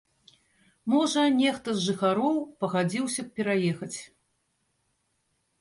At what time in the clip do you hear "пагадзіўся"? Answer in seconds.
2.65-3.21